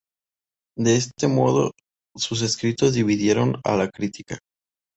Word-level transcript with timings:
De 0.79 0.95
este 0.95 1.27
modo, 1.27 1.73
sus 2.15 2.41
escritos 2.41 2.95
dividieron 2.95 3.61
a 3.63 3.75
la 3.77 3.87
crítica. 3.87 4.39